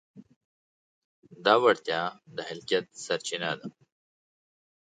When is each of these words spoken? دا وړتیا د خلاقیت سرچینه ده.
دا 1.45 1.53
وړتیا 1.63 2.01
د 2.35 2.37
خلاقیت 2.47 2.85
سرچینه 3.05 3.51
ده. 3.59 3.67